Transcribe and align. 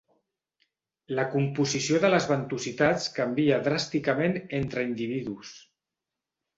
La 1.19 1.25
composició 1.33 1.99
de 2.07 2.11
les 2.15 2.27
ventositats 2.33 3.07
canvia 3.21 3.63
dràsticament 3.71 4.37
entre 4.65 4.89
individus. 4.93 5.57